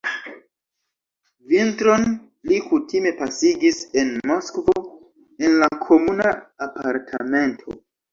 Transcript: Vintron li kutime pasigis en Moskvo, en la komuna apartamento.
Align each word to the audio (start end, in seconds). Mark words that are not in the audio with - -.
Vintron 1.49 2.07
li 2.51 2.57
kutime 2.69 3.11
pasigis 3.19 3.81
en 4.05 4.09
Moskvo, 4.31 4.73
en 5.45 5.59
la 5.65 5.69
komuna 5.91 6.33
apartamento. 6.69 7.77